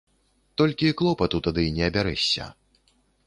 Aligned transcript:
Толькі 0.61 0.89
клопату 1.01 1.41
тады 1.47 1.67
не 1.77 1.83
абярэшся. 1.91 2.49